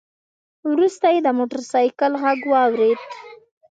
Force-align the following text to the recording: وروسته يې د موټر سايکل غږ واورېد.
وروسته 0.71 1.07
يې 1.13 1.19
د 1.25 1.29
موټر 1.37 1.61
سايکل 1.71 2.11
غږ 2.23 2.39
واورېد. 2.51 2.99